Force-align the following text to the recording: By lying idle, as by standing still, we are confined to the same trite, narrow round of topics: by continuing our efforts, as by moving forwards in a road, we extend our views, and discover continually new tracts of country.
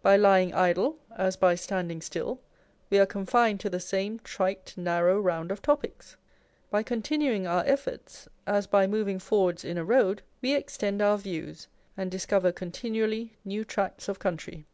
By 0.00 0.16
lying 0.16 0.54
idle, 0.54 0.96
as 1.18 1.36
by 1.36 1.54
standing 1.54 2.00
still, 2.00 2.40
we 2.88 2.98
are 2.98 3.04
confined 3.04 3.60
to 3.60 3.68
the 3.68 3.78
same 3.78 4.20
trite, 4.20 4.72
narrow 4.74 5.20
round 5.20 5.52
of 5.52 5.60
topics: 5.60 6.16
by 6.70 6.82
continuing 6.82 7.46
our 7.46 7.62
efforts, 7.66 8.26
as 8.46 8.66
by 8.66 8.86
moving 8.86 9.18
forwards 9.18 9.66
in 9.66 9.76
a 9.76 9.84
road, 9.84 10.22
we 10.40 10.54
extend 10.54 11.02
our 11.02 11.18
views, 11.18 11.68
and 11.94 12.10
discover 12.10 12.52
continually 12.52 13.36
new 13.44 13.66
tracts 13.66 14.08
of 14.08 14.18
country. 14.18 14.64